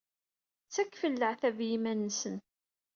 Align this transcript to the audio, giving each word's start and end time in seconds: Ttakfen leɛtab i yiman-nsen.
Ttakfen 0.67 1.13
leɛtab 1.21 1.57
i 1.61 1.67
yiman-nsen. 1.71 2.35